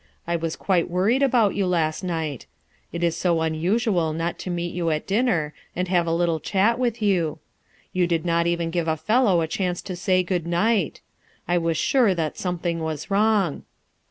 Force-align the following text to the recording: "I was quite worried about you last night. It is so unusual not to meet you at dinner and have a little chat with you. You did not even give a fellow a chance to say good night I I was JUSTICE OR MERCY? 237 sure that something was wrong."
"I 0.25 0.35
was 0.35 0.55
quite 0.55 0.89
worried 0.89 1.21
about 1.21 1.53
you 1.53 1.67
last 1.67 2.03
night. 2.03 2.47
It 2.91 3.03
is 3.03 3.15
so 3.15 3.41
unusual 3.41 4.13
not 4.13 4.39
to 4.39 4.49
meet 4.49 4.73
you 4.73 4.89
at 4.89 5.05
dinner 5.05 5.53
and 5.75 5.87
have 5.89 6.07
a 6.07 6.11
little 6.11 6.39
chat 6.39 6.79
with 6.79 7.03
you. 7.03 7.37
You 7.93 8.07
did 8.07 8.25
not 8.25 8.47
even 8.47 8.71
give 8.71 8.87
a 8.87 8.97
fellow 8.97 9.41
a 9.41 9.47
chance 9.47 9.79
to 9.83 9.95
say 9.95 10.23
good 10.23 10.47
night 10.47 11.01
I 11.47 11.53
I 11.53 11.57
was 11.59 11.77
JUSTICE 11.77 11.93
OR 11.95 11.97
MERCY? 12.01 12.15
237 12.15 12.15
sure 12.15 12.15
that 12.15 12.37
something 12.39 12.79
was 12.79 13.11
wrong." 13.11 13.63